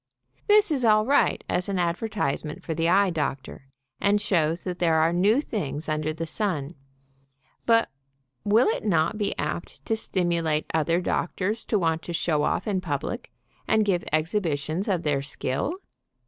This 0.47 0.71
is 0.71 0.83
all 0.83 1.05
right 1.05 1.43
as 1.47 1.69
an 1.69 1.77
ad 1.77 1.95
vertisement 1.95 2.63
for 2.63 2.73
the 2.73 2.89
eye 2.89 3.11
doctor, 3.11 3.67
and 3.99 4.19
shows 4.19 4.63
that 4.63 4.79
there 4.79 4.95
are 4.95 5.13
new 5.13 5.39
things 5.41 5.87
under 5.87 6.11
the 6.11 6.25
sun, 6.25 6.73
but 7.67 7.87
will 8.43 8.65
it 8.65 8.83
not 8.83 9.19
be 9.19 9.37
apt 9.37 9.85
to 9.85 9.95
stimulate 9.95 10.65
other 10.73 11.01
doctors 11.01 11.63
to 11.65 11.77
want 11.77 12.01
to 12.01 12.13
show 12.13 12.41
off 12.41 12.65
in 12.67 12.81
public, 12.81 13.31
and 13.67 13.85
give 13.85 14.03
exhibitions 14.11 14.87
of 14.87 15.03
their 15.03 15.21
skill? 15.21 15.75